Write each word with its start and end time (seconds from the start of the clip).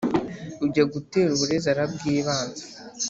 Ujya 0.65 0.83
gutera 0.93 1.29
uburezi 1.33 1.67
arabwibanza. 1.73 2.63